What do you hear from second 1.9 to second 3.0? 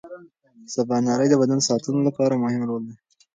لپاره مهمه رول لري.